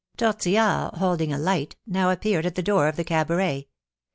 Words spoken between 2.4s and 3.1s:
at the door of the